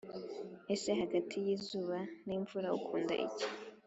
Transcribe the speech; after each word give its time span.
ese 0.73 0.89
hagati 1.01 1.35
yizuba 1.45 1.97
nimvura 2.25 2.67
ukunda 2.79 3.13
iki 3.25 3.47